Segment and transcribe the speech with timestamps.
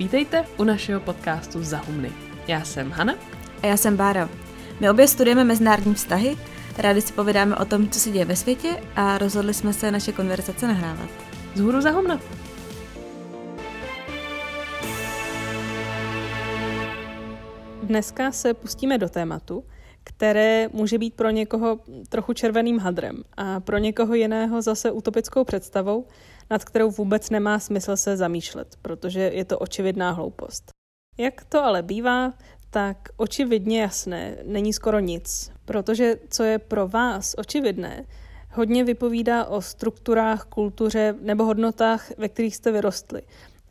[0.00, 2.12] Vítejte u našeho podcastu Zahumny.
[2.48, 3.14] Já jsem Hana.
[3.62, 4.28] A já jsem Bára.
[4.80, 6.36] My obě studujeme mezinárodní vztahy,
[6.78, 10.12] rádi si povídáme o tom, co se děje ve světě a rozhodli jsme se naše
[10.12, 11.08] konverzace nahrávat.
[11.54, 12.20] Zhůru Zahumna.
[17.82, 19.64] Dneska se pustíme do tématu,
[20.04, 26.06] které může být pro někoho trochu červeným hadrem a pro někoho jiného zase utopickou představou,
[26.50, 30.70] nad kterou vůbec nemá smysl se zamýšlet, protože je to očividná hloupost.
[31.18, 32.32] Jak to ale bývá,
[32.70, 38.06] tak očividně jasné není skoro nic, protože co je pro vás očividné,
[38.52, 43.22] hodně vypovídá o strukturách, kultuře nebo hodnotách, ve kterých jste vyrostli.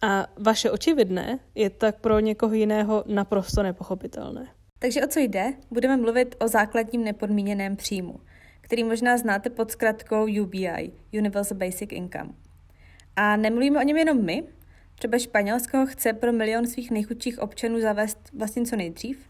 [0.02, 4.48] A vaše očividné je tak pro někoho jiného naprosto nepochopitelné.
[4.80, 5.54] Takže o co jde?
[5.71, 8.20] Budeme mluvit o základním nepodmíněném příjmu,
[8.62, 12.34] který možná znáte pod zkratkou UBI, Universal Basic Income.
[13.16, 14.44] A nemluvíme o něm jenom my,
[14.95, 19.29] třeba Španělsko chce pro milion svých nejchudších občanů zavést vlastně co nejdřív.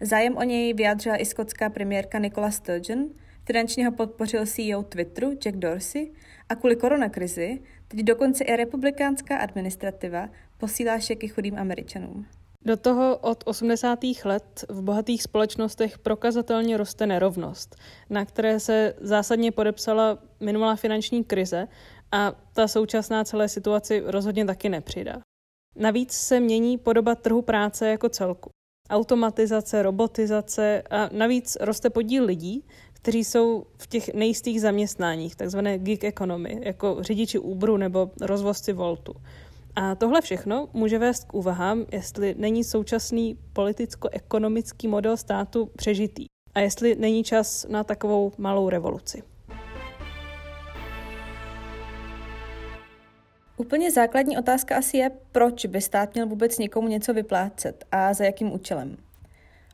[0.00, 3.08] Zájem o něj vyjádřila i skotská premiérka Nicola Sturgeon,
[3.44, 6.12] finančně ho podpořil CEO Twitteru Jack Dorsey
[6.48, 12.26] a kvůli koronakrizi teď dokonce i republikánská administrativa posílá šeky chudým američanům.
[12.64, 13.98] Do toho od 80.
[14.24, 17.76] let v bohatých společnostech prokazatelně roste nerovnost,
[18.10, 21.68] na které se zásadně podepsala minulá finanční krize
[22.12, 25.20] a ta současná celé situaci rozhodně taky nepřidá.
[25.76, 28.50] Navíc se mění podoba trhu práce jako celku.
[28.90, 36.04] Automatizace, robotizace a navíc roste podíl lidí, kteří jsou v těch nejistých zaměstnáních, takzvané gig
[36.04, 39.14] economy, jako řidiči Uberu nebo rozvozci Voltu.
[39.76, 46.60] A tohle všechno může vést k úvahám, jestli není současný politicko-ekonomický model státu přežitý a
[46.60, 49.22] jestli není čas na takovou malou revoluci.
[53.60, 58.24] Úplně základní otázka asi je, proč by stát měl vůbec někomu něco vyplácet a za
[58.24, 58.96] jakým účelem.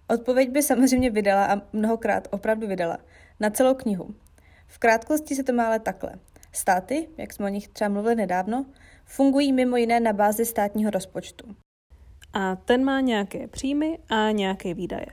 [0.09, 2.99] Odpověď by samozřejmě vydala a mnohokrát opravdu vydala
[3.41, 4.15] na celou knihu.
[4.67, 6.13] V krátkosti se to má ale takhle.
[6.53, 8.67] Státy, jak jsme o nich třeba mluvili nedávno,
[9.05, 11.57] fungují mimo jiné na bázi státního rozpočtu.
[12.33, 15.07] A ten má nějaké příjmy a nějaké výdaje.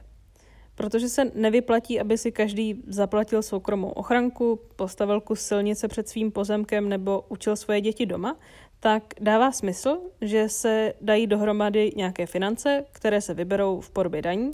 [0.76, 6.90] Protože se nevyplatí, aby si každý zaplatil soukromou ochranku, postavil kus silnice před svým pozemkem
[6.90, 8.38] nebo učil svoje děti doma,
[8.80, 14.52] tak dává smysl, že se dají dohromady nějaké finance, které se vyberou v podobě daní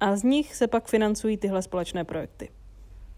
[0.00, 2.48] a z nich se pak financují tyhle společné projekty.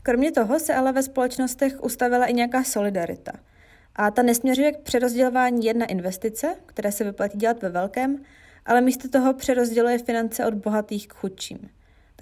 [0.03, 3.33] Kromě toho se ale ve společnostech ustavila i nějaká solidarita.
[3.97, 8.23] A ta nesměřuje k přerozdělování jedna investice, které se vyplatí dělat ve velkém,
[8.67, 11.59] ale místo toho přerozděluje finance od bohatých k chudším.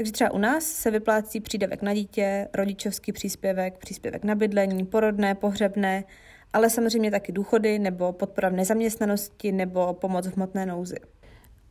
[0.00, 5.34] Takže třeba u nás se vyplácí přídavek na dítě, rodičovský příspěvek, příspěvek na bydlení, porodné,
[5.34, 6.04] pohřebné,
[6.52, 10.96] ale samozřejmě taky důchody nebo podpora v nezaměstnanosti nebo pomoc v hmotné nouzi.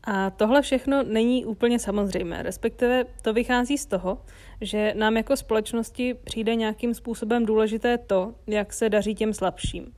[0.04, 4.22] A tohle všechno není úplně samozřejmé, respektive to vychází z toho,
[4.62, 9.94] že nám jako společnosti přijde nějakým způsobem důležité to, jak se daří těm slabším.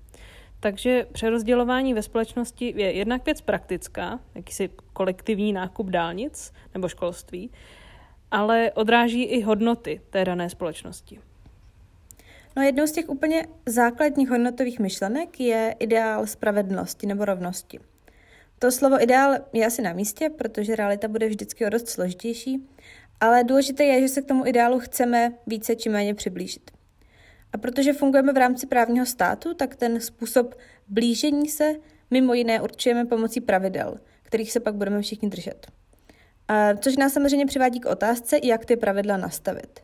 [0.59, 7.51] Takže přerozdělování ve společnosti je jednak věc praktická, jakýsi kolektivní nákup dálnic nebo školství,
[8.31, 11.19] ale odráží i hodnoty té dané společnosti.
[12.55, 17.79] No jednou z těch úplně základních hodnotových myšlenek je ideál spravedlnosti nebo rovnosti.
[18.59, 22.67] To slovo ideál je asi na místě, protože realita bude vždycky o dost složitější,
[23.19, 26.71] ale důležité je, že se k tomu ideálu chceme více či méně přiblížit.
[27.53, 30.55] A protože fungujeme v rámci právního státu, tak ten způsob
[30.87, 31.75] blížení se
[32.11, 35.67] mimo jiné určujeme pomocí pravidel, kterých se pak budeme všichni držet.
[36.79, 39.79] Což nás samozřejmě přivádí k otázce, jak ty pravidla nastavit.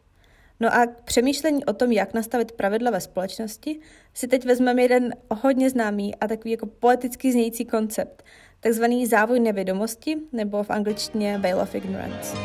[0.60, 3.80] No a k přemýšlení o tom, jak nastavit pravidla ve společnosti,
[4.14, 8.24] si teď vezmeme jeden hodně známý a takový jako poeticky znějící koncept,
[8.60, 12.38] takzvaný závoj nevědomosti, nebo v angličtině Veil of Ignorance.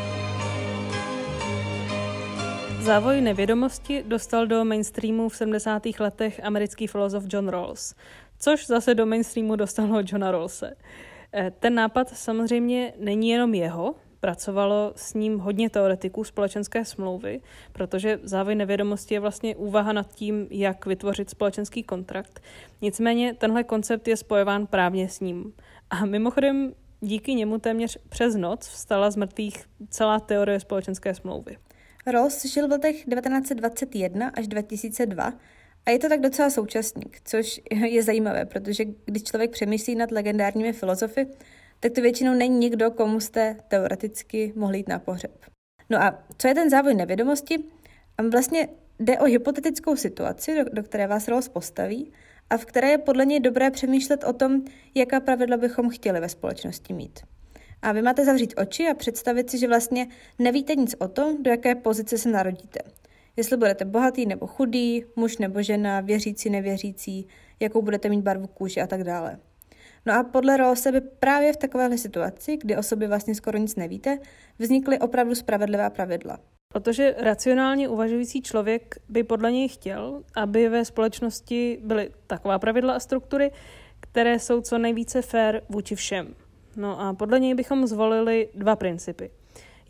[2.81, 5.83] Závoj nevědomosti dostal do mainstreamu v 70.
[5.99, 7.95] letech americký filozof John Rawls,
[8.39, 10.73] což zase do mainstreamu dostalo Johna Rawlse.
[11.33, 17.41] Eh, ten nápad samozřejmě není jenom jeho, pracovalo s ním hodně teoretiků společenské smlouvy,
[17.73, 22.39] protože závoj nevědomosti je vlastně úvaha nad tím, jak vytvořit společenský kontrakt.
[22.81, 25.53] Nicméně tenhle koncept je spojován právně s ním.
[25.89, 31.57] A mimochodem díky němu téměř přes noc vstala z mrtvých celá teorie společenské smlouvy.
[32.05, 35.33] Rawls žil v letech 1921 až 2002
[35.85, 40.73] a je to tak docela současník, což je zajímavé, protože když člověk přemýšlí nad legendárními
[40.73, 41.27] filozofy,
[41.83, 45.45] tak to většinou není nikdo, komu jste teoreticky mohli jít na pohřeb.
[45.89, 47.63] No a co je ten závoj nevědomosti?
[48.31, 48.67] Vlastně
[48.99, 52.11] jde o hypotetickou situaci, do, do které vás Rawls postaví
[52.49, 54.61] a v které je podle něj dobré přemýšlet o tom,
[54.95, 57.19] jaká pravidla bychom chtěli ve společnosti mít.
[57.81, 60.07] A vy máte zavřít oči a představit si, že vlastně
[60.39, 62.79] nevíte nic o tom, do jaké pozice se narodíte.
[63.37, 67.27] Jestli budete bohatý nebo chudý, muž nebo žena, věřící, nevěřící,
[67.59, 69.39] jakou budete mít barvu kůže a tak dále.
[70.05, 73.75] No a podle Rawlse by právě v takovéhle situaci, kdy o sobě vlastně skoro nic
[73.75, 74.19] nevíte,
[74.59, 76.39] vznikly opravdu spravedlivá pravidla.
[76.73, 82.99] Protože racionálně uvažující člověk by podle něj chtěl, aby ve společnosti byly taková pravidla a
[82.99, 83.51] struktury,
[83.99, 86.35] které jsou co nejvíce fair vůči všem.
[86.75, 89.31] No a podle něj bychom zvolili dva principy.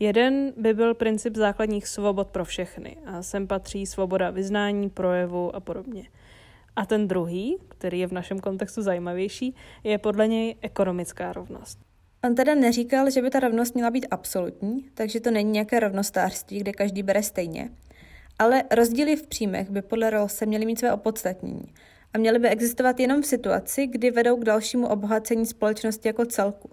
[0.00, 5.60] Jeden by byl princip základních svobod pro všechny a sem patří svoboda vyznání, projevu a
[5.60, 6.04] podobně.
[6.76, 9.54] A ten druhý, který je v našem kontextu zajímavější,
[9.84, 11.78] je podle něj ekonomická rovnost.
[12.24, 16.58] On teda neříkal, že by ta rovnost měla být absolutní, takže to není nějaké rovnostářství,
[16.58, 17.70] kde každý bere stejně.
[18.38, 21.74] Ale rozdíly v příjmech by podle Rawlse měly mít své opodstatnění
[22.14, 26.70] a měly by existovat jenom v situaci, kdy vedou k dalšímu obohacení společnosti jako celku.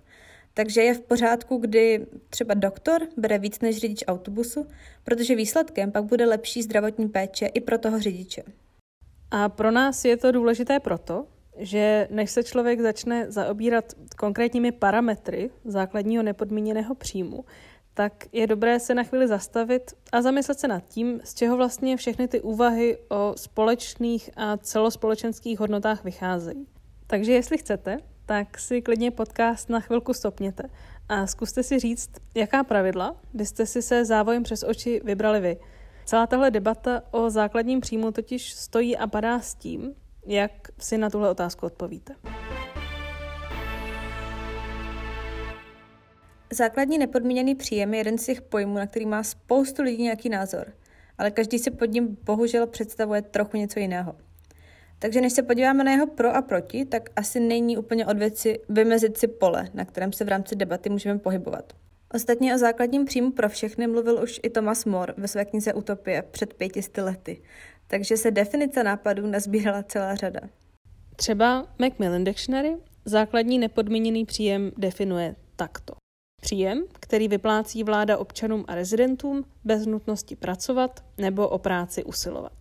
[0.54, 4.68] Takže je v pořádku, kdy třeba doktor bere víc než řidič autobusu,
[5.04, 8.44] protože výsledkem pak bude lepší zdravotní péče i pro toho řidiče.
[9.32, 11.26] A pro nás je to důležité proto,
[11.58, 17.46] že než se člověk začne zaobírat konkrétními parametry základního nepodmíněného příjmu,
[17.94, 21.98] tak je dobré se na chvíli zastavit a zamyslet se nad tím, z čeho vlastně
[21.98, 26.68] všechny ty úvahy o společných a celospolečenských hodnotách vycházejí.
[27.08, 30.64] Takže jestli chcete, tak si klidně podcast na chvilku stopněte
[31.10, 35.58] a zkuste si říct, jaká pravidla byste si se závojem přes oči vybrali vy.
[36.06, 39.94] Celá tahle debata o základním příjmu totiž stojí a padá s tím,
[40.26, 42.16] jak si na tuhle otázku odpovíte?
[46.54, 50.74] Základní nepodmíněný příjem je jeden z těch pojmů, na který má spoustu lidí nějaký názor,
[51.18, 54.16] ale každý si pod ním bohužel představuje trochu něco jiného.
[55.00, 58.60] Takže než se podíváme na jeho pro a proti, tak asi není úplně od věci
[58.70, 61.74] vymezit si pole, na kterém se v rámci debaty můžeme pohybovat.
[62.14, 66.22] Ostatně o základním příjmu pro všechny mluvil už i Thomas More ve své knize Utopie
[66.22, 67.42] před pětisty lety
[67.92, 70.40] takže se definice nápadů nazbírala celá řada.
[71.16, 75.94] Třeba Macmillan Dictionary základní nepodmíněný příjem definuje takto.
[76.42, 82.54] Příjem, který vyplácí vláda občanům a rezidentům bez nutnosti pracovat nebo o práci usilovat.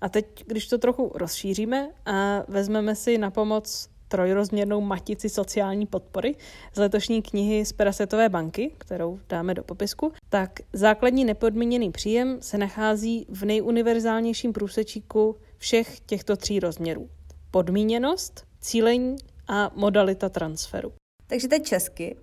[0.00, 6.34] A teď, když to trochu rozšíříme a vezmeme si na pomoc trojrozměrnou matici sociální podpory
[6.72, 12.58] z letošní knihy z Perasetové banky, kterou dáme do popisku, tak základní nepodmíněný příjem se
[12.58, 17.08] nachází v nejuniverzálnějším průsečíku všech těchto tří rozměrů.
[17.50, 19.16] Podmíněnost, cílení
[19.48, 20.92] a modalita transferu.
[21.26, 22.16] Takže teď česky.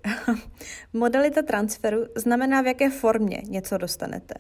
[0.94, 4.34] modalita transferu znamená, v jaké formě něco dostanete.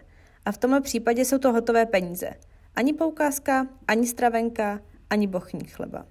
[0.45, 2.29] A v tomhle případě jsou to hotové peníze.
[2.75, 4.79] Ani poukázka, ani stravenka,
[5.09, 6.05] ani bochní chleba.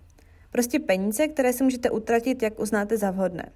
[0.50, 3.52] Prostě peníze, které si můžete utratit, jak uznáte za vhodné.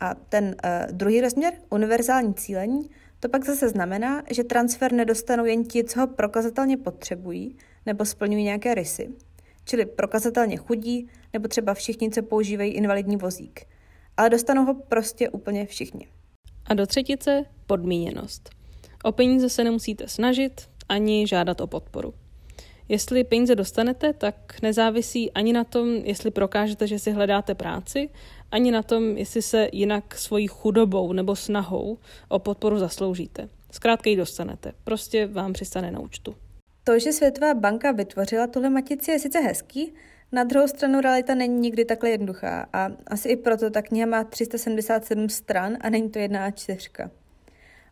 [0.00, 5.64] A ten uh, druhý rozměr, univerzální cílení, to pak zase znamená, že transfer nedostanou jen
[5.64, 7.56] ti, co ho prokazatelně potřebují
[7.86, 9.08] nebo splňují nějaké rysy,
[9.64, 13.60] čili prokazatelně chudí nebo třeba všichni, co používají invalidní vozík.
[14.16, 16.08] Ale dostanou ho prostě úplně všichni.
[16.66, 18.50] A do třetice podmíněnost.
[19.04, 22.14] O peníze se nemusíte snažit ani žádat o podporu.
[22.88, 28.10] Jestli peníze dostanete, tak nezávisí ani na tom, jestli prokážete, že si hledáte práci,
[28.50, 31.98] ani na tom, jestli se jinak svojí chudobou nebo snahou
[32.28, 33.48] o podporu zasloužíte.
[33.70, 34.72] Zkrátka ji dostanete.
[34.84, 36.34] Prostě vám přistane na účtu.
[36.84, 39.94] To, že Světová banka vytvořila tuhle matici, je sice hezký,
[40.32, 44.24] na druhou stranu realita není nikdy takhle jednoduchá a asi i proto ta kniha má
[44.24, 47.10] 377 stran a není to jedna a čtyřka.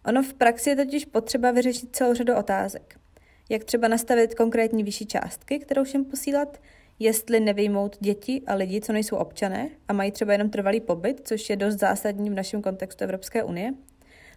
[0.07, 3.02] Ono v praxi je totiž potřeba vyřešit celou řadu otázek
[3.53, 6.61] jak třeba nastavit konkrétní vyšší částky, kterou všem posílat,
[6.99, 11.51] jestli nevyjmout děti a lidi, co nejsou občané a mají třeba jenom trvalý pobyt, což
[11.51, 13.75] je dost zásadní v našem kontextu Evropské unie,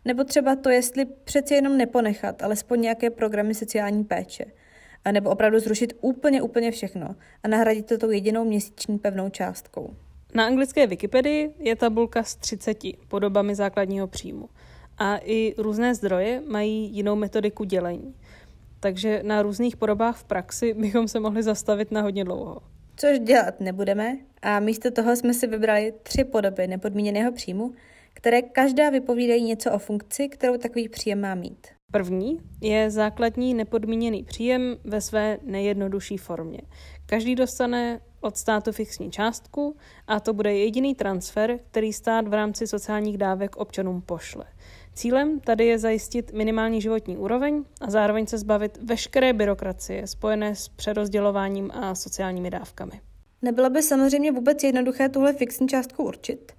[0.06, 4.46] nebo třeba to, jestli přeci jenom neponechat alespoň nějaké programy sociální péče,
[5.06, 9.96] a nebo opravdu zrušit úplně, úplně všechno a nahradit to tou jedinou měsíční pevnou částkou.
[10.34, 14.50] Na anglické Wikipedii je tabulka s 30 podobami základního příjmu.
[14.98, 18.16] A i různé zdroje mají jinou metodiku dělení
[18.86, 22.62] takže na různých podobách v praxi bychom se mohli zastavit na hodně dlouho.
[22.96, 27.74] Což dělat nebudeme a místo toho jsme si vybrali tři podoby nepodmíněného příjmu,
[28.14, 31.68] které každá vypovídají něco o funkci, kterou takový příjem má mít.
[31.92, 36.62] První je základní nepodmíněný příjem ve své nejjednodušší formě.
[37.06, 39.76] Každý dostane od státu fixní částku
[40.08, 44.46] a to bude jediný transfer, který stát v rámci sociálních dávek občanům pošle.
[44.96, 50.68] Cílem tady je zajistit minimální životní úroveň a zároveň se zbavit veškeré byrokracie spojené s
[50.68, 53.02] přerozdělováním a sociálními dávkami.
[53.42, 56.52] Nebylo by samozřejmě vůbec jednoduché tuhle fixní částku určit.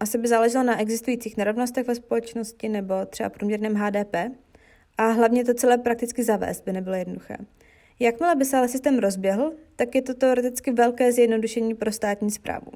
[0.00, 4.16] Asi by záleželo na existujících nerovnostech ve společnosti nebo třeba průměrném HDP.
[4.98, 7.36] A hlavně to celé prakticky zavést by nebylo jednoduché.
[8.00, 12.72] Jakmile by se ale systém rozběhl, tak je to teoreticky velké zjednodušení pro státní zprávu.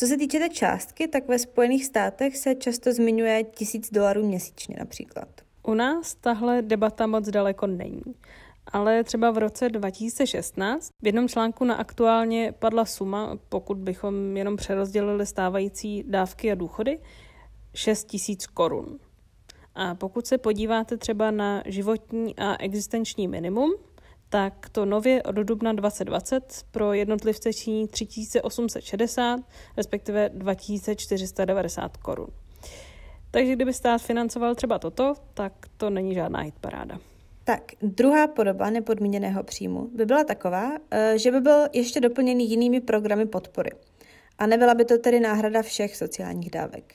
[0.00, 4.76] Co se týče té částky, tak ve Spojených státech se často zmiňuje tisíc dolarů měsíčně
[4.78, 5.28] například.
[5.62, 8.02] U nás tahle debata moc daleko není.
[8.66, 14.56] Ale třeba v roce 2016 v jednom článku na aktuálně padla suma, pokud bychom jenom
[14.56, 16.98] přerozdělili stávající dávky a důchody,
[17.74, 18.98] 6 tisíc korun.
[19.74, 23.74] A pokud se podíváte třeba na životní a existenční minimum,
[24.28, 29.40] tak to nově od dubna 2020 pro jednotlivce činí 3860,
[29.76, 32.28] respektive 2490 korun.
[33.30, 36.98] Takže kdyby stát financoval třeba toto, tak to není žádná hitparáda.
[37.44, 42.80] Tak, druhá podoba nepodmíněného příjmu by byla taková, eh, že by byl ještě doplněný jinými
[42.80, 43.70] programy podpory.
[44.38, 46.94] A nebyla by to tedy náhrada všech sociálních dávek.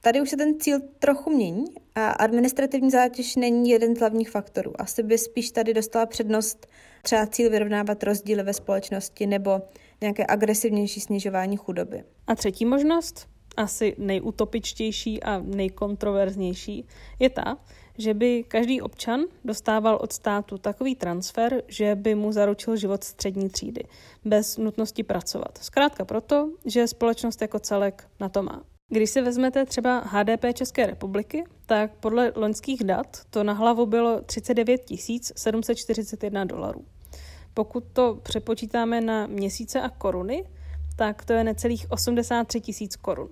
[0.00, 1.64] Tady už se ten cíl trochu mění
[1.94, 4.80] a administrativní zátěž není jeden z hlavních faktorů.
[4.80, 6.66] Asi by spíš tady dostala přednost
[7.02, 9.62] třeba cíl vyrovnávat rozdíly ve společnosti nebo
[10.00, 12.04] nějaké agresivnější snižování chudoby.
[12.26, 16.86] A třetí možnost, asi nejutopičtější a nejkontroverznější,
[17.18, 17.58] je ta,
[17.98, 23.48] že by každý občan dostával od státu takový transfer, že by mu zaručil život střední
[23.48, 23.82] třídy,
[24.24, 25.58] bez nutnosti pracovat.
[25.60, 28.64] Zkrátka proto, že společnost jako celek na to má.
[28.90, 34.20] Když si vezmete třeba HDP České republiky, tak podle loňských dat to na hlavu bylo
[34.20, 34.82] 39
[35.36, 36.84] 741 dolarů.
[37.54, 40.44] Pokud to přepočítáme na měsíce a koruny,
[40.96, 43.28] tak to je necelých 83 tisíc korun.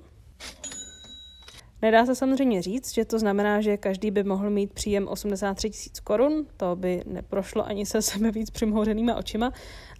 [1.83, 6.01] Nedá se samozřejmě říct, že to znamená, že každý by mohl mít příjem 83 tisíc
[6.01, 9.53] korun, to by neprošlo ani se sebe víc přimhouřenýma očima,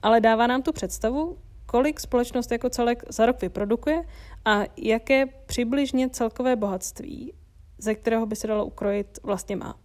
[0.03, 4.03] ale dává nám tu představu, kolik společnost jako celek za rok vyprodukuje
[4.45, 7.33] a jaké přibližně celkové bohatství,
[7.79, 9.79] ze kterého by se dalo ukrojit, vlastně má.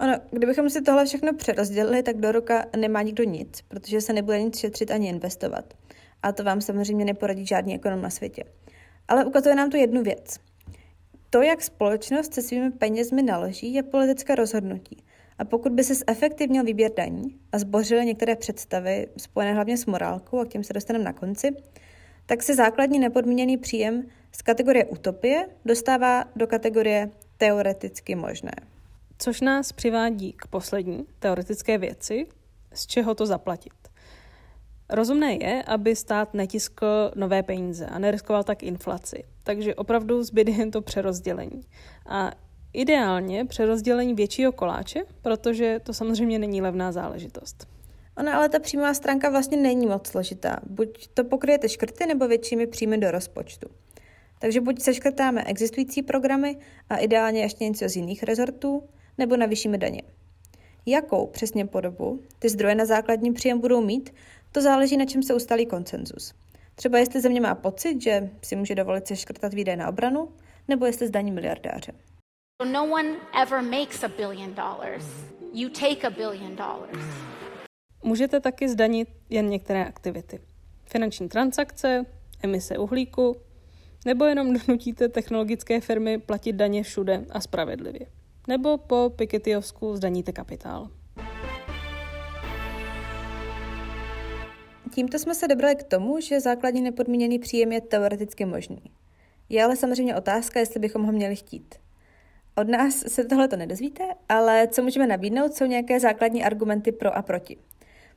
[0.00, 4.42] Ono, kdybychom si tohle všechno přerozdělili, tak do roka nemá nikdo nic, protože se nebude
[4.42, 5.74] nic šetřit ani investovat.
[6.22, 8.44] A to vám samozřejmě neporadí žádný ekonom na světě.
[9.08, 10.36] Ale ukazuje nám to jednu věc.
[11.30, 15.04] To, jak společnost se svými penězmi naloží, je politické rozhodnutí.
[15.40, 20.38] A pokud by se zefektivnil výběr daní a zbořily některé představy spojené hlavně s morálkou,
[20.38, 21.50] a k těm se dostaneme na konci,
[22.26, 28.52] tak se základní nepodmíněný příjem z kategorie utopie dostává do kategorie teoreticky možné.
[29.18, 32.26] Což nás přivádí k poslední teoretické věci,
[32.74, 33.72] z čeho to zaplatit.
[34.88, 39.24] Rozumné je, aby stát netiskl nové peníze a neriskoval tak inflaci.
[39.42, 41.60] Takže opravdu zbyde jen to přerozdělení.
[42.06, 42.30] A
[42.72, 47.66] ideálně přerozdělení většího koláče, protože to samozřejmě není levná záležitost.
[48.16, 50.60] Ona ale ta příjmová stránka vlastně není moc složitá.
[50.66, 53.68] Buď to pokryjete škrty nebo většími příjmy do rozpočtu.
[54.38, 56.56] Takže buď seškrtáme existující programy
[56.88, 58.82] a ideálně ještě něco z jiných rezortů,
[59.18, 60.02] nebo navýšíme daně.
[60.86, 64.14] Jakou přesně podobu ty zdroje na základní příjem budou mít,
[64.52, 66.34] to záleží na čem se ustalí koncenzus.
[66.74, 70.28] Třeba jestli země má pocit, že si může dovolit se škrtat výdaje na obranu,
[70.68, 71.92] nebo jestli zdaní miliardáře.
[72.64, 75.04] No one ever makes a billion dollars.
[75.52, 77.04] You take a billion dollars.
[78.02, 80.40] Můžete taky zdanit jen některé aktivity.
[80.84, 82.06] Finanční transakce,
[82.42, 83.36] emise uhlíku,
[84.06, 88.06] nebo jenom donutíte technologické firmy platit daně všude a spravedlivě.
[88.48, 90.90] Nebo po Pikettyovsku zdaníte kapitál.
[94.94, 98.82] Tímto jsme se dobrali k tomu, že základní nepodmíněný příjem je teoreticky možný.
[99.48, 101.74] Je ale samozřejmě otázka, jestli bychom ho měli chtít.
[102.56, 107.16] Od nás se tohle to nedozvíte, ale co můžeme nabídnout, jsou nějaké základní argumenty pro
[107.16, 107.56] a proti.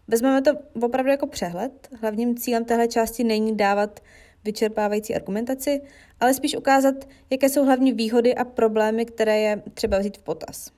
[0.07, 1.89] Vezmeme to opravdu jako přehled.
[2.01, 3.99] Hlavním cílem téhle části není dávat
[4.43, 5.81] vyčerpávající argumentaci,
[6.19, 6.95] ale spíš ukázat,
[7.29, 10.71] jaké jsou hlavní výhody a problémy, které je třeba vzít v potaz.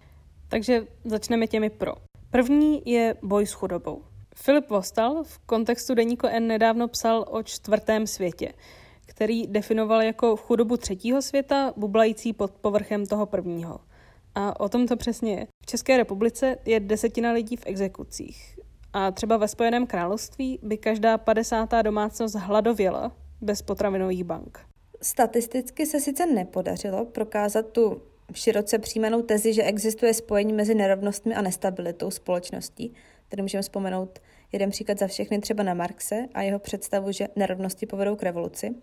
[0.50, 1.93] Takže začneme těmi pro.
[2.31, 4.01] První je boj s chudobou.
[4.35, 8.53] Filip Vostal v kontextu Deníko N nedávno psal o čtvrtém světě,
[9.15, 13.79] který definoval jako chudobu třetího světa, bublající pod povrchem toho prvního.
[14.36, 15.48] A o tom to přesně je.
[15.62, 18.60] V České republice je desetina lidí v exekucích.
[18.93, 24.60] A třeba ve Spojeném království by každá padesátá domácnost hladověla bez potravinových bank.
[25.01, 28.01] Statisticky se sice nepodařilo prokázat tu
[28.34, 32.93] široce přijímanou tezi, že existuje spojení mezi nerovnostmi a nestabilitou společností.
[33.29, 34.19] Tady můžeme vzpomenout
[34.51, 38.75] jeden příklad za všechny třeba na Marxe a jeho představu, že nerovnosti povedou k revoluci.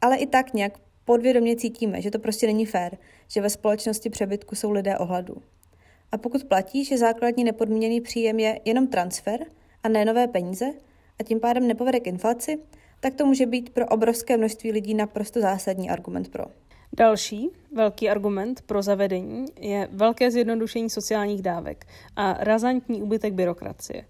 [0.00, 0.72] Ale i tak nějak
[1.04, 5.36] podvědomě cítíme, že to prostě není fér, že ve společnosti přebytku jsou lidé ohladu.
[6.12, 9.40] A pokud platí, že základní nepodmíněný příjem je jenom transfer
[9.82, 10.66] a ne nové peníze
[11.20, 12.58] a tím pádem nepovede k inflaci,
[13.00, 16.44] tak to může být pro obrovské množství lidí naprosto zásadní argument pro.
[16.92, 21.86] Další velký argument pro zavedení je velké zjednodušení sociálních dávek
[22.16, 24.04] a razantní úbytek byrokracie.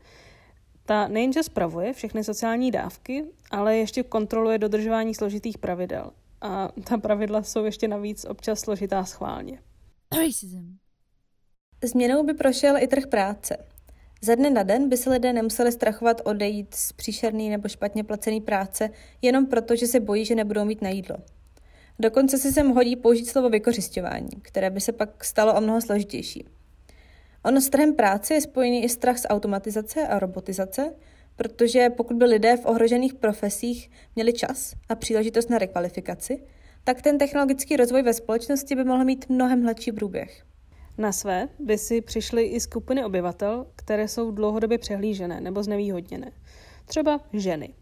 [0.88, 6.10] Ta nejenže spravuje všechny sociální dávky, ale ještě kontroluje dodržování složitých pravidel.
[6.40, 9.62] A ta pravidla jsou ještě navíc občas složitá schválně.
[11.84, 13.66] Změnou by prošel i trh práce.
[14.22, 18.40] Ze dne na den by se lidé nemuseli strachovat odejít z příšerný nebo špatně placený
[18.40, 18.90] práce
[19.22, 21.16] jenom proto, že se bojí, že nebudou mít na jídlo.
[21.98, 26.57] Dokonce se sem hodí použít slovo vykořišťování, které by se pak stalo o mnoho složitější.
[27.48, 30.94] Ono s trhem práce je spojený i strach z automatizace a robotizace,
[31.36, 36.42] protože pokud by lidé v ohrožených profesích měli čas a příležitost na rekvalifikaci,
[36.84, 40.44] tak ten technologický rozvoj ve společnosti by mohl mít mnohem hladší průběh.
[40.98, 46.32] Na své by si přišly i skupiny obyvatel, které jsou dlouhodobě přehlížené nebo znevýhodněné.
[46.86, 47.74] Třeba ženy.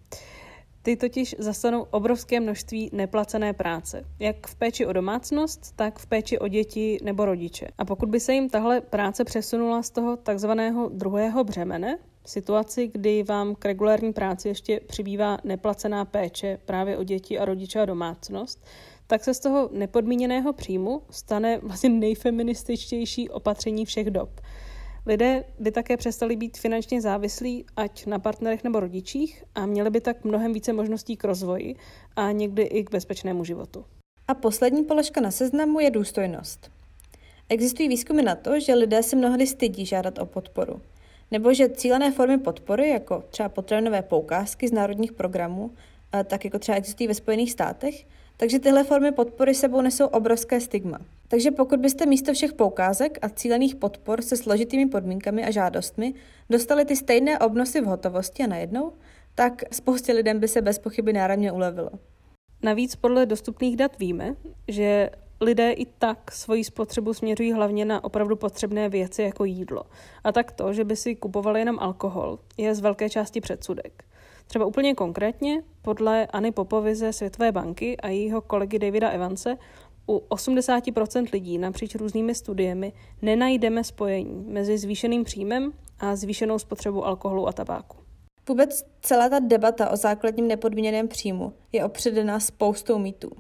[0.87, 6.39] Ty totiž zastanou obrovské množství neplacené práce, jak v péči o domácnost, tak v péči
[6.39, 7.67] o děti nebo rodiče.
[7.79, 13.23] A pokud by se jim tahle práce přesunula z toho takzvaného druhého břemene, situaci, kdy
[13.23, 18.65] vám k regulární práci ještě přibývá neplacená péče právě o děti a rodiče a domácnost,
[19.07, 24.41] tak se z toho nepodmíněného příjmu stane vlastně nejfeminističtější opatření všech dob.
[25.07, 30.01] Lidé by také přestali být finančně závislí, ať na partnerech nebo rodičích, a měli by
[30.01, 31.77] tak mnohem více možností k rozvoji
[32.17, 33.85] a někdy i k bezpečnému životu.
[34.29, 36.71] A poslední položka na seznamu je důstojnost.
[37.49, 40.81] Existují výzkumy na to, že lidé se mnohdy stydí žádat o podporu.
[41.31, 45.71] Nebo že cílené formy podpory, jako třeba potravinové poukázky z národních programů,
[46.25, 50.99] tak jako třeba existují ve Spojených státech, takže tyhle formy podpory sebou nesou obrovské stigma.
[51.29, 56.15] Takže pokud byste místo všech poukázek a cílených podpor se složitými podmínkami a žádostmi
[56.51, 58.93] dostali ty stejné obnosy v hotovosti a najednou,
[59.35, 61.91] tak spoustě lidem by se bez pochyby náramně ulevilo.
[62.63, 64.35] Navíc podle dostupných dat víme,
[64.69, 69.83] že lidé i tak svoji spotřebu směřují hlavně na opravdu potřebné věci jako jídlo.
[70.25, 74.05] A tak to, že by si kupovali jenom alkohol, je z velké části předsudek.
[74.47, 79.57] Třeba úplně konkrétně, podleAny Popovy ze Světové banky a jejího kolegy Davida Evanse,
[80.09, 87.49] u 80% lidí napříč různými studiemi nenajdeme spojení mezi zvýšeným příjmem a zvýšenou spotřebou alkoholu
[87.49, 87.97] a tabáku.
[88.49, 93.31] Vůbec celá ta debata o základním nepodmíněném příjmu je opředená spoustou mýtů.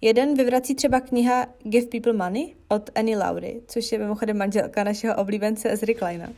[0.00, 5.16] Jeden vyvrací třeba kniha Give People Money od Annie Laury, což je mimochodem manželka našeho
[5.16, 6.28] oblíbence Ezry Kleina.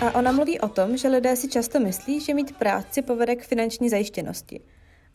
[0.00, 3.44] A ona mluví o tom, že lidé si často myslí, že mít práci povede k
[3.44, 4.60] finanční zajištěnosti.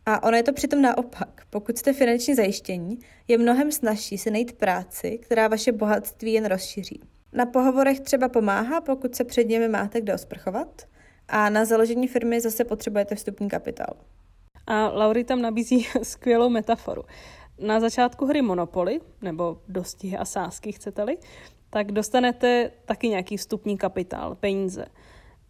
[0.05, 1.41] A ono je to přitom naopak.
[1.49, 7.01] Pokud jste finančně zajištění, je mnohem snažší se najít práci, která vaše bohatství jen rozšíří.
[7.33, 10.81] Na pohovorech třeba pomáhá, pokud se před nimi máte kde osprchovat,
[11.27, 13.97] a na založení firmy zase potřebujete vstupní kapitál.
[14.67, 17.03] A Laury tam nabízí skvělou metaforu.
[17.59, 21.17] Na začátku hry Monopoly, nebo dostihy a sázky, chcete-li,
[21.73, 24.85] tak dostanete taky nějaký vstupní kapitál, peníze.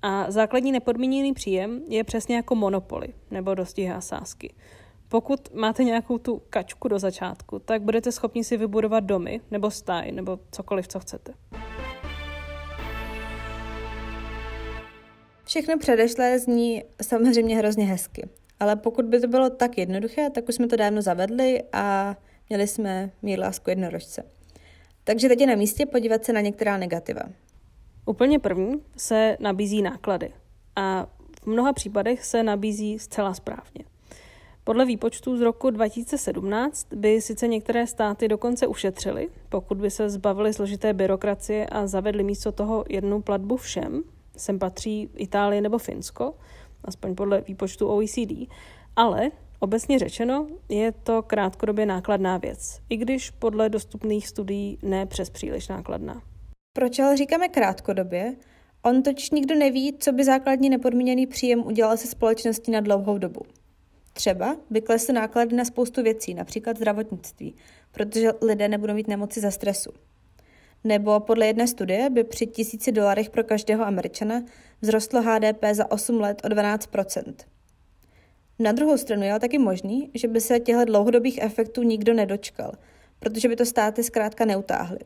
[0.02, 4.54] A základní nepodmíněný příjem je přesně jako monopoly nebo dostihy a sázky.
[5.08, 10.12] Pokud máte nějakou tu kačku do začátku, tak budete schopni si vybudovat domy nebo stáj
[10.12, 11.34] nebo cokoliv, co chcete.
[15.44, 18.30] Všechno předešlé zní samozřejmě hrozně hezky.
[18.60, 22.16] Ale pokud by to bylo tak jednoduché, tak už jsme to dávno zavedli a
[22.50, 24.24] měli jsme mír lásku jednorožce.
[25.04, 27.22] Takže teď je na místě podívat se na některá negativa.
[28.06, 30.34] Úplně první se nabízí náklady
[30.76, 31.08] a
[31.44, 33.84] v mnoha případech se nabízí zcela správně.
[34.64, 40.54] Podle výpočtů z roku 2017 by sice některé státy dokonce ušetřily, pokud by se zbavili
[40.54, 44.04] složité byrokracie a zavedli místo toho jednu platbu všem,
[44.38, 46.34] sem patří Itálie nebo Finsko,
[46.86, 48.50] aspoň podle výpočtu OECD,
[48.96, 49.32] ale
[49.64, 55.68] Obecně řečeno je to krátkodobě nákladná věc, i když podle dostupných studií ne přes příliš
[55.68, 56.22] nákladná.
[56.74, 58.36] Proč ale říkáme krátkodobě?
[58.82, 63.42] On totiž nikdo neví, co by základní nepodmíněný příjem udělal se společností na dlouhou dobu.
[64.14, 67.56] Třeba by klesly náklady na spoustu věcí, například zdravotnictví,
[67.92, 69.92] protože lidé nebudou mít nemoci za stresu.
[70.84, 74.42] Nebo podle jedné studie by při tisíci dolarech pro každého Američana
[74.82, 76.90] vzrostlo HDP za 8 let o 12
[78.62, 82.72] na druhou stranu je ale taky možný, že by se těchto dlouhodobých efektů nikdo nedočkal,
[83.20, 85.00] protože by to státy zkrátka neutáhly.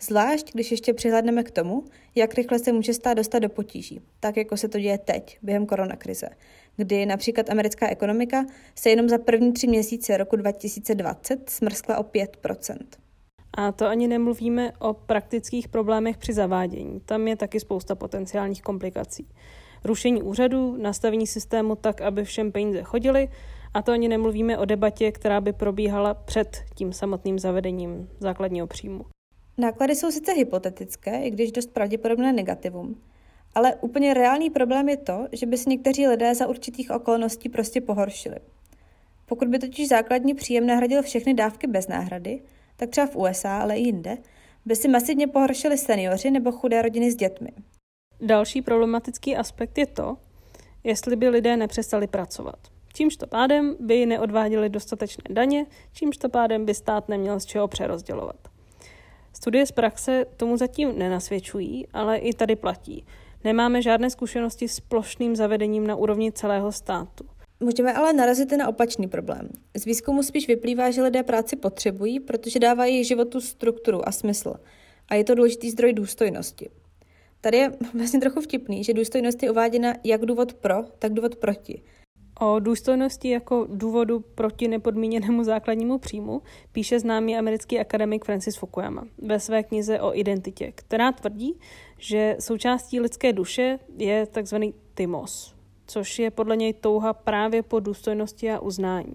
[0.00, 1.84] Zvlášť, když ještě přihledneme k tomu,
[2.14, 5.66] jak rychle se může stát dostat do potíží, tak jako se to děje teď, během
[5.66, 6.28] koronakrize,
[6.76, 12.76] kdy například americká ekonomika se jenom za první tři měsíce roku 2020 smrskla o 5%
[13.54, 17.00] a to ani nemluvíme o praktických problémech při zavádění.
[17.00, 19.28] Tam je taky spousta potenciálních komplikací.
[19.84, 23.28] Rušení úřadu, nastavení systému tak, aby všem peníze chodily,
[23.74, 29.04] a to ani nemluvíme o debatě, která by probíhala před tím samotným zavedením základního příjmu.
[29.58, 32.96] Náklady jsou sice hypotetické, i když dost pravděpodobné negativum,
[33.54, 37.80] ale úplně reálný problém je to, že by si někteří lidé za určitých okolností prostě
[37.80, 38.36] pohoršili.
[39.26, 42.42] Pokud by totiž základní příjem nahradil všechny dávky bez náhrady,
[42.76, 44.18] tak třeba v USA, ale i jinde,
[44.66, 47.50] by si masivně pohoršili seniori nebo chudé rodiny s dětmi.
[48.24, 50.16] Další problematický aspekt je to,
[50.84, 52.58] jestli by lidé nepřestali pracovat.
[52.92, 57.68] Čímž to pádem by neodváděli dostatečné daně, čímž to pádem by stát neměl z čeho
[57.68, 58.36] přerozdělovat.
[59.32, 63.06] Studie z praxe tomu zatím nenasvědčují, ale i tady platí.
[63.44, 67.24] Nemáme žádné zkušenosti s plošným zavedením na úrovni celého státu.
[67.60, 69.48] Můžeme ale narazit na opačný problém.
[69.76, 74.54] Z výzkumu spíš vyplývá, že lidé práci potřebují, protože dávají jejich životu strukturu a smysl.
[75.08, 76.70] A je to důležitý zdroj důstojnosti.
[77.42, 81.82] Tady je vlastně trochu vtipný, že důstojnost je uváděna jak důvod pro, tak důvod proti.
[82.40, 89.40] O důstojnosti jako důvodu proti nepodmíněnému základnímu příjmu píše známý americký akademik Francis Fukuyama ve
[89.40, 91.58] své knize o identitě, která tvrdí,
[91.98, 94.56] že součástí lidské duše je tzv.
[94.94, 95.54] tymos,
[95.86, 99.14] což je podle něj touha právě po důstojnosti a uznání.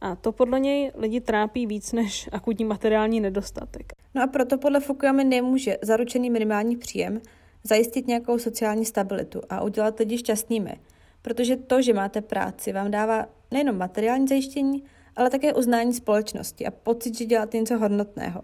[0.00, 3.92] A to podle něj lidi trápí víc než akutní materiální nedostatek.
[4.14, 7.20] No a proto podle Fukuyamy nemůže zaručený minimální příjem
[7.64, 10.80] zajistit nějakou sociální stabilitu a udělat lidi šťastnými.
[11.22, 14.84] Protože to, že máte práci, vám dává nejenom materiální zajištění,
[15.16, 18.42] ale také uznání společnosti a pocit, že děláte něco hodnotného.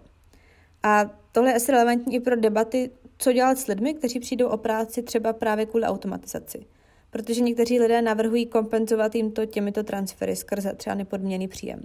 [0.83, 4.57] A tohle je asi relevantní i pro debaty, co dělat s lidmi, kteří přijdou o
[4.57, 6.65] práci třeba právě kvůli automatizaci
[7.11, 11.81] protože někteří lidé navrhují kompenzovat jim to těmito transfery skrze třeba nepodměný příjem.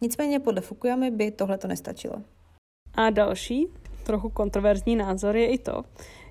[0.00, 2.14] Nicméně podle Fukuyamy by tohle to nestačilo.
[2.94, 3.66] A další,
[4.06, 5.82] trochu kontroverzní názor je i to,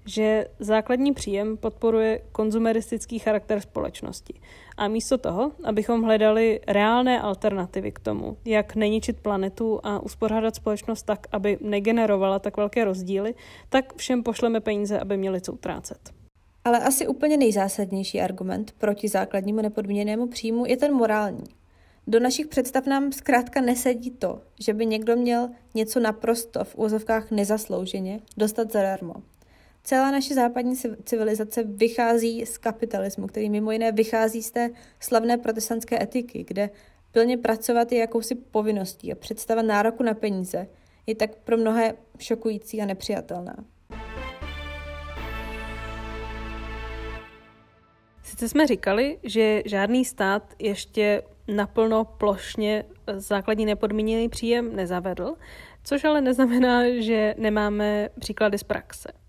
[0.08, 4.34] že základní příjem podporuje konzumeristický charakter společnosti.
[4.78, 11.04] A místo toho, abychom hledali reálné alternativy k tomu, jak neničit planetu a uspořádat společnost
[11.04, 13.36] tak, aby negenerovala tak velké rozdíly,
[13.70, 16.00] tak všem pošleme peníze, aby měli co utrácet.
[16.66, 21.44] Ale asi úplně nejzásadnější argument proti základnímu nepodmíněnému příjmu je ten morální.
[22.08, 27.32] Do našich představ nám zkrátka nesedí to, že by někdo měl něco naprosto v úzovkách
[27.32, 29.14] nezaslouženě dostat zadarmo.
[29.88, 34.70] Celá naše západní civilizace vychází z kapitalismu, který mimo jiné vychází z té
[35.00, 36.70] slavné protestantské etiky, kde
[37.12, 40.68] plně pracovat je jakousi povinností a představa nároku na peníze
[41.06, 43.56] je tak pro mnohé šokující a nepřijatelná.
[48.24, 55.36] Sice jsme říkali, že žádný stát ještě naplno plošně základní nepodmíněný příjem nezavedl,
[55.84, 59.27] což ale neznamená, že nemáme příklady z praxe.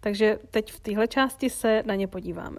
[0.00, 2.58] Takže teď v téhle části se na ně podíváme.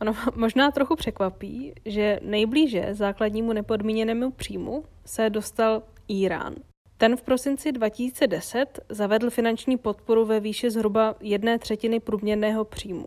[0.00, 6.54] Ono možná trochu překvapí, že nejblíže základnímu nepodmíněnému příjmu se dostal Irán.
[6.98, 13.06] Ten v prosinci 2010 zavedl finanční podporu ve výši zhruba jedné třetiny průměrného příjmu,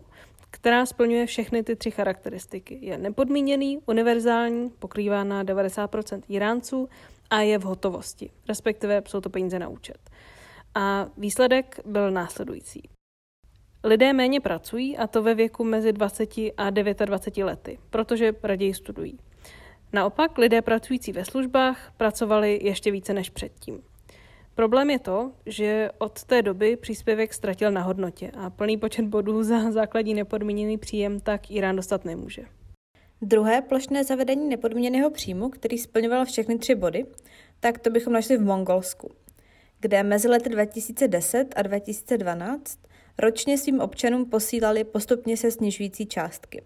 [0.50, 2.78] která splňuje všechny ty tři charakteristiky.
[2.82, 6.88] Je nepodmíněný, univerzální, pokrývá na 90% Iránců
[7.30, 10.10] a je v hotovosti, respektive jsou to peníze na účet.
[10.74, 12.82] A výsledek byl následující.
[13.84, 19.18] Lidé méně pracují, a to ve věku mezi 20 a 29 lety, protože raději studují.
[19.92, 23.82] Naopak lidé pracující ve službách pracovali ještě více než předtím.
[24.54, 29.42] Problém je to, že od té doby příspěvek ztratil na hodnotě a plný počet bodů
[29.42, 32.42] za základní nepodmíněný příjem tak Irán dostat nemůže.
[33.22, 37.06] Druhé plošné zavedení nepodmíněného příjmu, který splňoval všechny tři body,
[37.60, 39.10] tak to bychom našli v Mongolsku,
[39.80, 42.78] kde mezi lety 2010 a 2012
[43.20, 46.62] ročně svým občanům posílali postupně se snižující částky.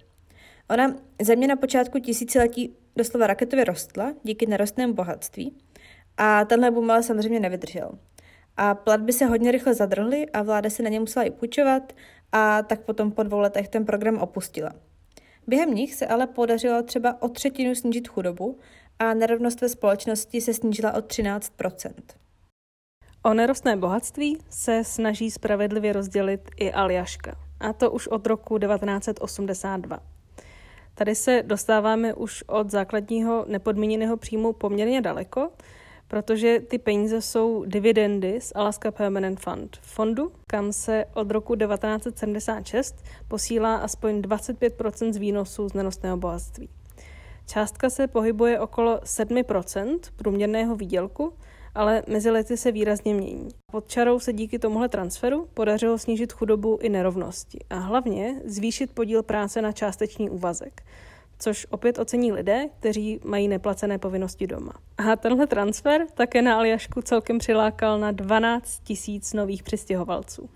[0.70, 5.56] Ona země na počátku tisíciletí doslova raketově rostla díky nerostnému bohatství
[6.16, 7.98] a tenhle boom ale samozřejmě nevydržel.
[8.56, 11.92] A platby se hodně rychle zadrhly a vláda se na ně musela i půjčovat
[12.32, 14.72] a tak potom po dvou letech ten program opustila.
[15.46, 18.58] Během nich se ale podařilo třeba o třetinu snížit chudobu
[18.98, 21.52] a nerovnost ve společnosti se snížila o 13
[23.26, 30.00] O nerostné bohatství se snaží spravedlivě rozdělit i Aljaška, a to už od roku 1982.
[30.94, 35.50] Tady se dostáváme už od základního nepodmíněného příjmu poměrně daleko,
[36.08, 43.04] protože ty peníze jsou dividendy z Alaska Permanent Fund, fondu, kam se od roku 1976
[43.28, 44.74] posílá aspoň 25
[45.10, 46.68] z výnosů z nenostného bohatství.
[47.46, 51.32] Částka se pohybuje okolo 7% průměrného výdělku,
[51.74, 53.48] ale mezi lety se výrazně mění.
[53.72, 59.22] Pod čarou se díky tomuhle transferu podařilo snížit chudobu i nerovnosti a hlavně zvýšit podíl
[59.22, 60.82] práce na částečný úvazek,
[61.38, 64.72] což opět ocení lidé, kteří mají neplacené povinnosti doma.
[64.98, 70.48] A tenhle transfer také na Aljašku celkem přilákal na 12 tisíc nových přistěhovalců.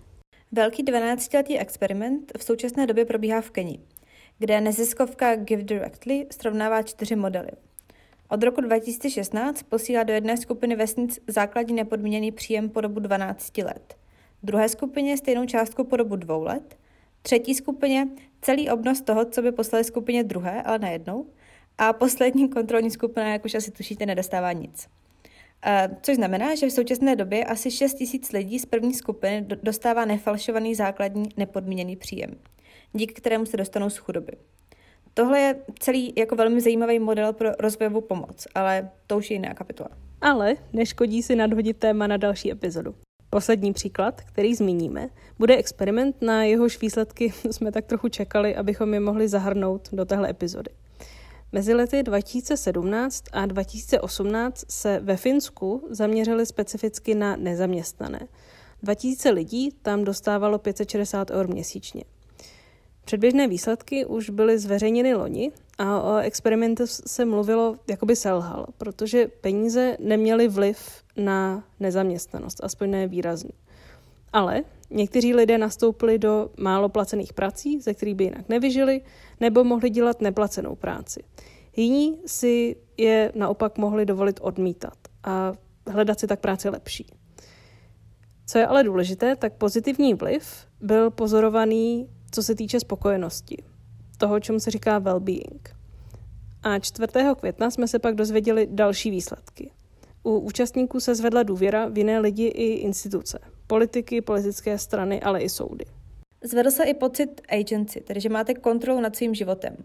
[0.51, 3.79] Velký 12-letý experiment v současné době probíhá v Keni,
[4.39, 7.51] kde neziskovka Give Directly srovnává čtyři modely.
[8.31, 13.97] Od roku 2016 posílá do jedné skupiny vesnic základní nepodmíněný příjem po dobu 12 let.
[14.43, 16.77] Druhé skupině stejnou částku po dobu dvou let.
[17.21, 18.07] Třetí skupině
[18.41, 21.25] celý obnos toho, co by poslali skupině druhé, ale najednou.
[21.77, 24.87] A poslední kontrolní skupina, jak už asi tušíte, nedostává nic.
[26.01, 30.75] Což znamená, že v současné době asi 6 tisíc lidí z první skupiny dostává nefalšovaný
[30.75, 32.35] základní nepodmíněný příjem,
[32.93, 34.31] díky kterému se dostanou z chudoby.
[35.13, 39.53] Tohle je celý jako velmi zajímavý model pro rozvojovou pomoc, ale to už je jiná
[39.53, 39.89] kapitola.
[40.21, 42.95] Ale neškodí si nadhodit téma na další epizodu.
[43.29, 48.99] Poslední příklad, který zmíníme, bude experiment, na jehož výsledky jsme tak trochu čekali, abychom je
[48.99, 50.71] mohli zahrnout do téhle epizody.
[51.51, 58.19] Mezi lety 2017 a 2018 se ve Finsku zaměřili specificky na nezaměstnané.
[58.83, 62.03] 2000 lidí tam dostávalo 560 eur měsíčně.
[63.09, 69.27] Předběžné výsledky už byly zveřejněny loni a o experimentu se mluvilo, jako by selhal, protože
[69.27, 73.49] peníze neměly vliv na nezaměstnanost, aspoň ne výrazný.
[74.33, 79.01] Ale někteří lidé nastoupili do málo placených prací, ze kterých by jinak nevyžili,
[79.39, 81.23] nebo mohli dělat neplacenou práci.
[81.75, 85.53] Jiní si je naopak mohli dovolit odmítat a
[85.87, 87.05] hledat si tak práci lepší.
[88.45, 93.63] Co je ale důležité, tak pozitivní vliv byl pozorovaný co se týče spokojenosti,
[94.17, 95.59] toho, čemu se říká well-being.
[96.63, 97.07] A 4.
[97.39, 99.71] května jsme se pak dozvěděli další výsledky.
[100.23, 105.49] U účastníků se zvedla důvěra v jiné lidi i instituce, politiky, politické strany, ale i
[105.49, 105.85] soudy.
[106.43, 109.75] Zvedl se i pocit agency, tedy že máte kontrolu nad svým životem.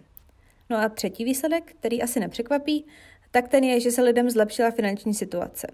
[0.71, 2.87] No a třetí výsledek, který asi nepřekvapí,
[3.31, 5.67] tak ten je, že se lidem zlepšila finanční situace.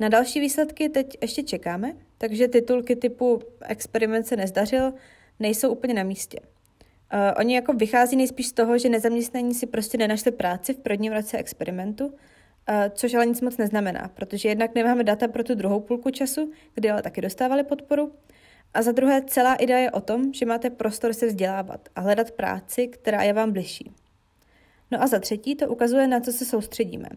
[0.00, 4.92] Na další výsledky teď ještě čekáme, takže titulky typu experiment se nezdařil
[5.40, 6.40] nejsou úplně na místě.
[6.40, 11.12] Uh, oni jako vychází nejspíš z toho, že nezaměstnaní si prostě nenašli práci v prvním
[11.12, 12.12] roce experimentu, uh,
[12.90, 16.90] což ale nic moc neznamená, protože jednak nemáme data pro tu druhou půlku času, kdy
[16.90, 18.12] ale taky dostávali podporu,
[18.74, 22.30] a za druhé celá idea je o tom, že máte prostor se vzdělávat a hledat
[22.30, 23.92] práci, která je vám bližší.
[24.90, 27.08] No a za třetí to ukazuje, na co se soustředíme.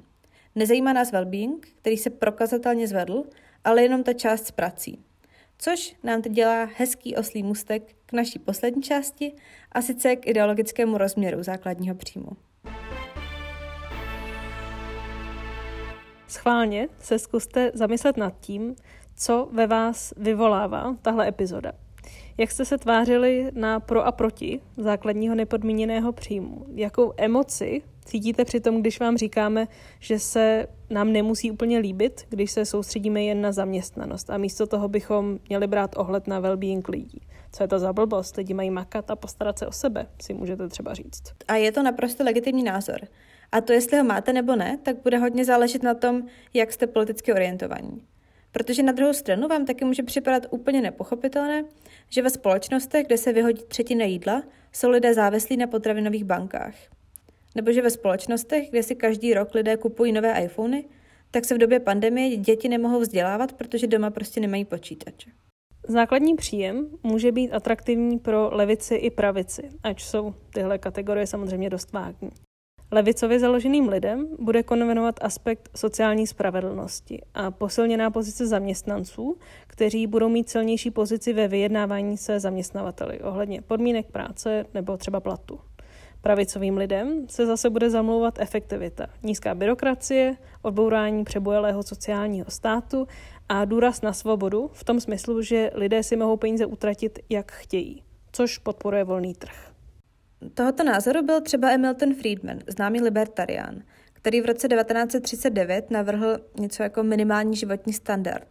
[0.56, 3.24] Nezajímá nás well-being, který se prokazatelně zvedl,
[3.64, 5.00] ale jenom ta část s prací.
[5.62, 9.34] Což nám teď dělá hezký oslý mustek k naší poslední části
[9.72, 12.30] a sice k ideologickému rozměru základního příjmu.
[16.28, 18.76] Schválně se zkuste zamyslet nad tím,
[19.16, 21.72] co ve vás vyvolává tahle epizoda.
[22.38, 26.66] Jak jste se tvářili na pro a proti základního nepodmíněného příjmu?
[26.76, 29.68] Jakou emoci cítíte při tom, když vám říkáme,
[30.00, 34.88] že se nám nemusí úplně líbit, když se soustředíme jen na zaměstnanost a místo toho
[34.88, 37.22] bychom měli brát ohled na well-being lidí?
[37.52, 38.38] Co je to za blbost?
[38.38, 41.24] Lidi mají makat a postarat se o sebe, si můžete třeba říct.
[41.48, 43.00] A je to naprosto legitimní názor.
[43.52, 46.22] A to, jestli ho máte nebo ne, tak bude hodně záležet na tom,
[46.54, 48.04] jak jste politicky orientovaní.
[48.52, 51.66] Protože na druhou stranu vám taky může připadat úplně nepochopitelné,
[52.10, 56.76] že ve společnostech, kde se vyhodí třetina jídla, jsou lidé závislí na potravinových bankách.
[57.60, 60.86] Nebo že ve společnostech, kde si každý rok lidé kupují nové iPhony,
[61.32, 65.30] tak se v době pandemie děti nemohou vzdělávat, protože doma prostě nemají počítače.
[65.88, 71.92] Základní příjem může být atraktivní pro levici i pravici, ať jsou tyhle kategorie samozřejmě dost
[71.92, 72.30] vágní.
[72.92, 80.50] Levicově založeným lidem bude konvenovat aspekt sociální spravedlnosti a posilněná pozice zaměstnanců, kteří budou mít
[80.50, 85.60] silnější pozici ve vyjednávání se zaměstnavateli ohledně podmínek práce nebo třeba platu.
[86.22, 93.08] Pravicovým lidem se zase bude zamlouvat efektivita, nízká byrokracie, odbourání přebojelého sociálního státu
[93.50, 98.04] a důraz na svobodu v tom smyslu, že lidé si mohou peníze utratit, jak chtějí,
[98.32, 99.72] což podporuje volný trh.
[100.54, 107.04] Tohoto názoru byl třeba Hamilton Friedman, známý libertarián, který v roce 1939 navrhl něco jako
[107.04, 108.48] minimální životní standard.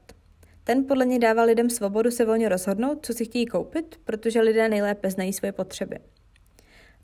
[0.65, 4.69] Ten podle něj dával lidem svobodu se volně rozhodnout, co si chtějí koupit, protože lidé
[4.69, 5.99] nejlépe znají svoje potřeby.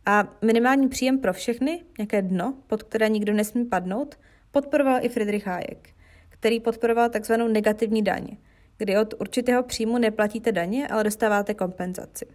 [0.07, 4.19] A minimální příjem pro všechny, nějaké dno, pod které nikdo nesmí padnout,
[4.51, 5.91] podporoval i Friedrich Hayek,
[6.29, 8.37] který podporoval takzvanou negativní daň,
[8.79, 12.27] kdy od určitého příjmu neplatíte daně, ale dostáváte kompenzaci.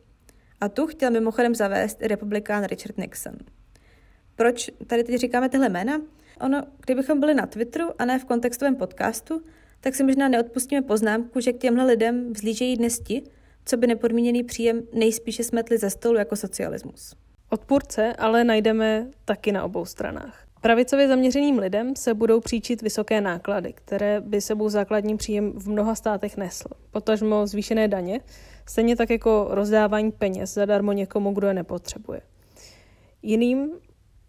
[0.61, 3.35] A tu chtěl mimochodem zavést i republikán Richard Nixon.
[4.35, 6.01] Proč tady teď říkáme tyhle jména?
[6.41, 9.41] Ono, kdybychom byli na Twitteru a ne v kontextovém podcastu,
[9.79, 13.23] tak si možná neodpustíme poznámku, že k těmhle lidem vzlížejí dnes ti,
[13.65, 17.15] co by nepodmíněný příjem nejspíše smetli ze stolu jako socialismus.
[17.49, 20.45] Odpůrce ale najdeme taky na obou stranách.
[20.61, 25.95] Pravicově zaměřeným lidem se budou příčit vysoké náklady, které by sebou základní příjem v mnoha
[25.95, 26.67] státech nesl.
[26.91, 28.19] Potažmo zvýšené daně,
[28.65, 32.21] stejně tak jako rozdávání peněz zadarmo někomu, kdo je nepotřebuje.
[33.21, 33.71] Jiným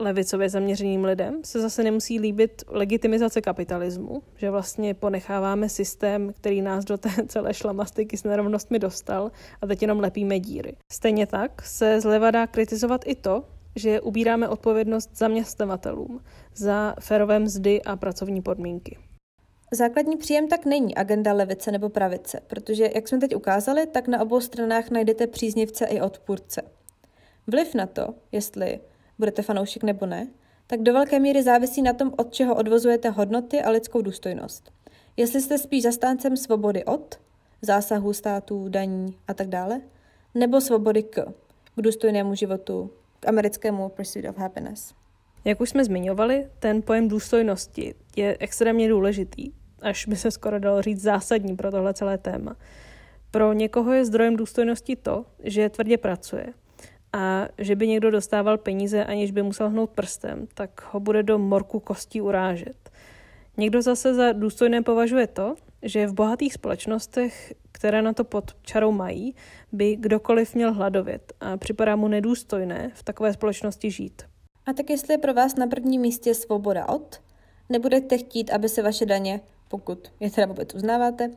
[0.01, 6.85] levicově zaměřeným lidem se zase nemusí líbit legitimizace kapitalismu, že vlastně ponecháváme systém, který nás
[6.85, 9.31] do té celé šlamastiky s nerovnostmi dostal
[9.63, 10.77] a teď jenom lepíme díry.
[10.93, 13.45] Stejně tak se zleva dá kritizovat i to,
[13.77, 16.21] že ubíráme odpovědnost zaměstnavatelům
[16.55, 18.99] za férové mzdy a pracovní podmínky.
[19.73, 24.21] Základní příjem tak není agenda levice nebo pravice, protože, jak jsme teď ukázali, tak na
[24.21, 26.63] obou stranách najdete příznivce i odpůrce.
[27.47, 28.81] Vliv na to, jestli
[29.21, 30.29] budete fanoušek nebo ne,
[30.67, 34.73] tak do velké míry závisí na tom, od čeho odvozujete hodnoty a lidskou důstojnost.
[35.17, 37.21] Jestli jste spíš zastáncem svobody od,
[37.63, 39.81] zásahů států, daní a tak dále,
[40.35, 41.25] nebo svobody k,
[41.77, 44.95] k důstojnému životu, k americkému Pursuit of Happiness.
[45.45, 49.53] Jak už jsme zmiňovali, ten pojem důstojnosti je extrémně důležitý,
[49.83, 52.57] až by se skoro dalo říct zásadní pro tohle celé téma.
[53.31, 56.47] Pro někoho je zdrojem důstojnosti to, že tvrdě pracuje
[57.13, 61.39] a že by někdo dostával peníze, aniž by musel hnout prstem, tak ho bude do
[61.39, 62.91] morku kostí urážet.
[63.57, 68.93] Někdo zase za důstojné považuje to, že v bohatých společnostech, které na to pod čarou
[68.93, 69.35] mají,
[69.73, 74.23] by kdokoliv měl hladovět a připadá mu nedůstojné v takové společnosti žít.
[74.67, 77.21] A tak jestli je pro vás na prvním místě svoboda od,
[77.69, 81.31] nebudete chtít, aby se vaše daně, pokud je teda vůbec uznáváte,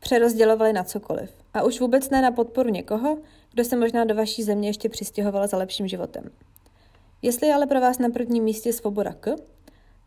[0.00, 1.30] přerozdělovaly na cokoliv.
[1.54, 3.18] A už vůbec ne na podporu někoho,
[3.54, 6.30] kdo se možná do vaší země ještě přistěhoval za lepším životem.
[7.22, 9.36] Jestli je ale pro vás na prvním místě svoboda k,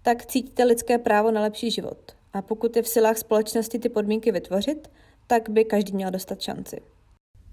[0.01, 1.97] tak cítíte lidské právo na lepší život.
[2.33, 4.91] A pokud je v silách společnosti ty podmínky vytvořit,
[5.27, 6.81] tak by každý měl dostat šanci.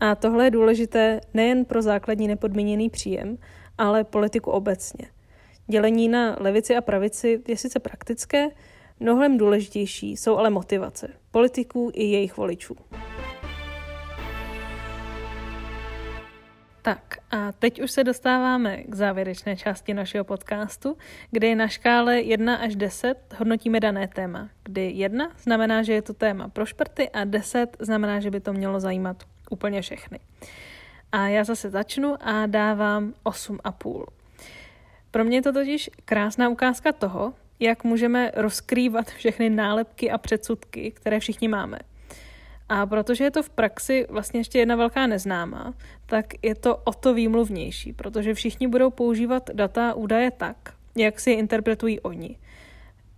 [0.00, 3.38] A tohle je důležité nejen pro základní nepodmíněný příjem,
[3.78, 5.06] ale politiku obecně.
[5.66, 8.48] Dělení na levici a pravici je sice praktické,
[9.00, 12.76] mnohem důležitější jsou ale motivace politiků i jejich voličů.
[16.84, 20.96] Tak a teď už se dostáváme k závěrečné části našeho podcastu,
[21.30, 26.14] kde na škále 1 až 10 hodnotíme dané téma, kdy 1 znamená, že je to
[26.14, 30.18] téma pro šprty a 10 znamená, že by to mělo zajímat úplně všechny.
[31.12, 34.04] A já zase začnu a dávám 8,5.
[35.10, 40.90] Pro mě je to totiž krásná ukázka toho, jak můžeme rozkrývat všechny nálepky a předsudky,
[40.90, 41.78] které všichni máme.
[42.68, 45.74] A protože je to v praxi vlastně ještě jedna velká neznámá,
[46.06, 51.30] tak je to o to výmluvnější, protože všichni budou používat data údaje tak, jak si
[51.30, 52.38] je interpretují oni.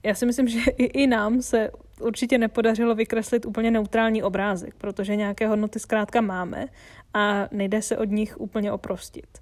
[0.02, 5.16] Já si myslím, že i, i nám se určitě nepodařilo vykreslit úplně neutrální obrázek, protože
[5.16, 6.66] nějaké hodnoty zkrátka máme
[7.14, 9.38] a nejde se od nich úplně oprostit.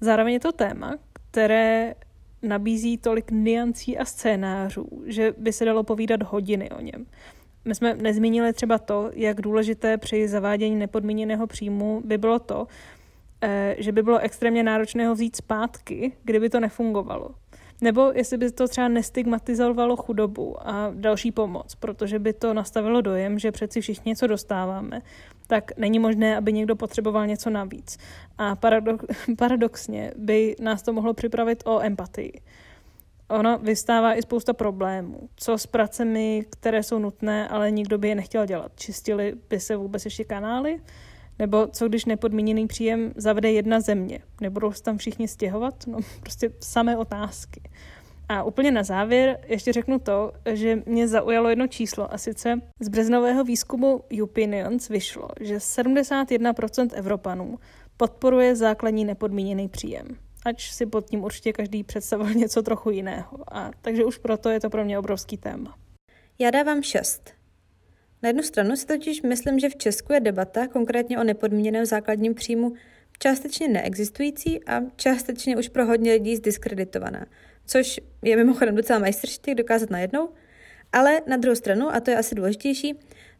[0.00, 0.96] Zároveň je to téma,
[1.30, 1.94] které
[2.42, 7.06] nabízí tolik niancí a scénářů, že by se dalo povídat hodiny o něm.
[7.66, 12.66] My jsme nezmínili třeba to, jak důležité při zavádění nepodmíněného příjmu by bylo to,
[13.42, 17.30] eh, že by bylo extrémně náročné ho vzít zpátky, kdyby to nefungovalo.
[17.80, 23.38] Nebo jestli by to třeba nestigmatizovalo chudobu a další pomoc, protože by to nastavilo dojem,
[23.38, 25.02] že přeci všichni něco dostáváme,
[25.46, 27.98] tak není možné, aby někdo potřeboval něco navíc.
[28.38, 29.04] A paradox,
[29.38, 32.40] paradoxně by nás to mohlo připravit o empatii.
[33.28, 35.28] Ono vystává i spousta problémů.
[35.36, 38.72] Co s pracemi, které jsou nutné, ale nikdo by je nechtěl dělat?
[38.74, 40.80] Čistili by se vůbec ještě kanály?
[41.38, 44.20] Nebo co když nepodmíněný příjem zavede jedna země?
[44.40, 45.74] Nebudou se tam všichni stěhovat?
[45.86, 47.62] No prostě samé otázky.
[48.28, 52.88] A úplně na závěr ještě řeknu to, že mě zaujalo jedno číslo a sice z
[52.88, 57.58] březnového výzkumu Upinions vyšlo, že 71% Evropanů
[57.96, 60.25] podporuje základní nepodmíněný příjem.
[60.46, 63.38] Ač si pod tím určitě každý představil něco trochu jiného.
[63.50, 65.78] A takže už proto je to pro mě obrovský téma.
[66.38, 67.30] Já dávám šest.
[68.22, 72.34] Na jednu stranu si totiž myslím, že v Česku je debata konkrétně o nepodmíněném základním
[72.34, 72.72] příjmu
[73.18, 77.26] částečně neexistující a částečně už pro hodně lidí zdiskreditovaná,
[77.66, 80.28] což je mimochodem docela majstrštěk dokázat najednou,
[80.92, 82.94] ale na druhou stranu, a to je asi důležitější,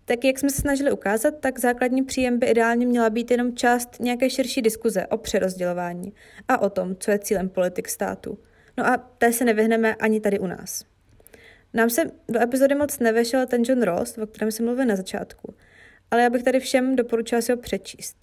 [0.09, 4.01] tak jak jsme se snažili ukázat, tak základní příjem by ideálně měla být jenom část
[4.01, 6.13] nějaké širší diskuze o přerozdělování
[6.49, 8.39] a o tom, co je cílem politik státu.
[8.77, 10.85] No a té se nevyhneme ani tady u nás.
[11.75, 15.55] Nám se do epizody moc nevešel ten John Ross, o kterém jsem mluvil na začátku,
[16.11, 18.17] ale já bych tady všem doporučila si ho přečíst.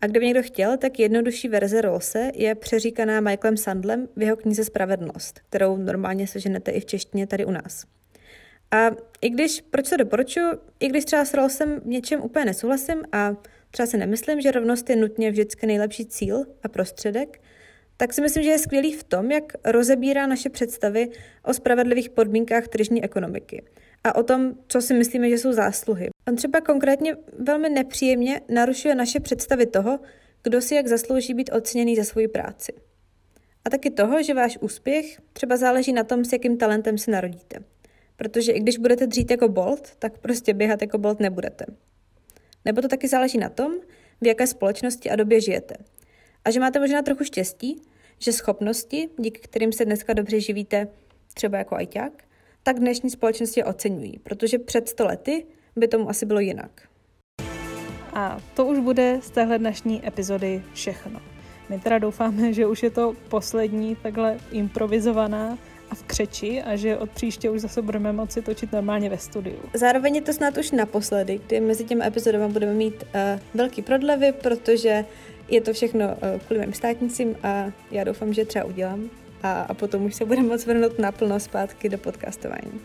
[0.00, 4.64] A kdyby někdo chtěl, tak jednodušší verze Rolse je přeříkaná Michaelem Sandlem v jeho knize
[4.64, 7.86] Spravedlnost, kterou normálně seženete i v češtině tady u nás.
[8.70, 8.90] A
[9.20, 10.50] i když, proč to doporučuji,
[10.80, 13.36] i když třeba s Rawlsem v něčem úplně nesouhlasím a
[13.70, 17.40] třeba si nemyslím, že rovnost je nutně vždycky nejlepší cíl a prostředek,
[17.96, 21.08] tak si myslím, že je skvělý v tom, jak rozebírá naše představy
[21.44, 23.62] o spravedlivých podmínkách tržní ekonomiky
[24.04, 26.08] a o tom, co si myslíme, že jsou zásluhy.
[26.28, 30.00] On třeba konkrétně velmi nepříjemně narušuje naše představy toho,
[30.42, 32.72] kdo si jak zaslouží být oceněný za svoji práci.
[33.64, 37.58] A taky toho, že váš úspěch třeba záleží na tom, s jakým talentem se narodíte.
[38.20, 41.64] Protože i když budete dřít jako Bolt, tak prostě běhat jako Bolt nebudete.
[42.64, 43.72] Nebo to taky záleží na tom,
[44.20, 45.74] v jaké společnosti a době žijete.
[46.44, 47.82] A že máte možná trochu štěstí,
[48.18, 50.88] že schopnosti, díky kterým se dneska dobře živíte,
[51.34, 52.24] třeba jako ajťák,
[52.62, 55.46] tak dnešní společnosti oceňují, protože před sto lety
[55.76, 56.88] by tomu asi bylo jinak.
[58.12, 61.20] A to už bude z téhle dnešní epizody všechno.
[61.68, 65.58] My teda doufáme, že už je to poslední takhle improvizovaná
[65.90, 69.58] a v křeči a že od příště už zase budeme moci točit normálně ve studiu.
[69.74, 74.32] Zároveň je to snad už naposledy, kdy mezi těmi epizodami budeme mít uh, velký prodlevy,
[74.32, 75.04] protože
[75.48, 79.10] je to všechno uh, kvůli mým státnicím a já doufám, že třeba udělám
[79.42, 82.80] a, a potom už se budeme moc vrhnout naplno zpátky do podcastování.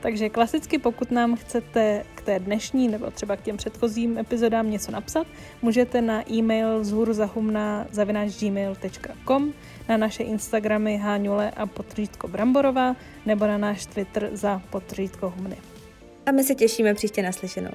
[0.00, 4.92] Takže klasicky, pokud nám chcete k té dnešní nebo třeba k těm předchozím epizodám něco
[4.92, 5.26] napsat,
[5.62, 7.86] můžete na e-mail zhuruzahumna
[8.40, 9.52] gmail.com,
[9.88, 15.56] na naše Instagramy Háňule a potřítko Bramborová nebo na náš Twitter za potřítko humny.
[16.26, 17.72] A my se těšíme příště naslyšenou.